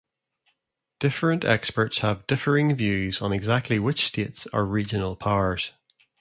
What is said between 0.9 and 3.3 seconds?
Different experts have differing views